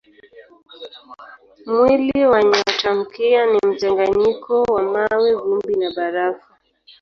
Mwili 1.65 2.25
wa 2.25 2.43
nyotamkia 2.43 3.45
ni 3.45 3.59
mchanganyiko 3.67 4.61
wa 4.63 4.81
mawe, 4.83 5.35
vumbi 5.35 5.75
na 5.75 5.91
barafu. 5.91 6.53